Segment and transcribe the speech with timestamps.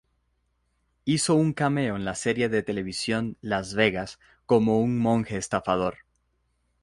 [1.05, 5.99] Hizo un cameo en la serie de televisión "Las Vegas" como un monje estafador.